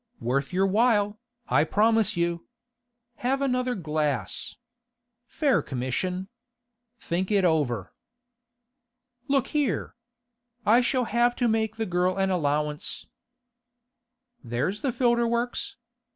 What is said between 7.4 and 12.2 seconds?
over.' 'Look here! I shall have to make the girl